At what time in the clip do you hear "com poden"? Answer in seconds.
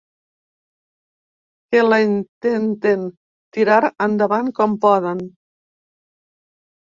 4.61-5.21